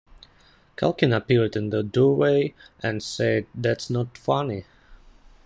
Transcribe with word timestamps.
Culkin 0.77 1.15
appeared 1.15 1.55
in 1.55 1.69
the 1.69 1.83
doorway 1.83 2.55
and 2.81 3.03
said, 3.03 3.45
That's 3.53 3.87
not 3.91 4.17
funny. 4.17 4.65